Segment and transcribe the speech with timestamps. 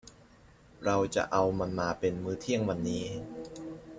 [0.85, 3.05] เราจะเอามันมาเป็นมื้อเที่ยงวันนี้